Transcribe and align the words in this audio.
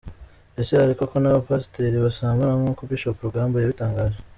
Ese 0.61 0.73
hari 0.79 0.93
koko 0.99 1.15
n'abapasiteri 1.19 1.97
basambana 2.05 2.53
nkuko 2.61 2.81
Bishop 2.89 3.17
Rugamba 3.25 3.55
yabitangaje?. 3.59 4.17